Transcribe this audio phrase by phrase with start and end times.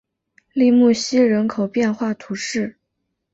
[0.53, 2.79] 利穆西人口变化图示